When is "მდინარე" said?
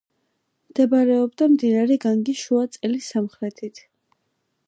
1.51-1.99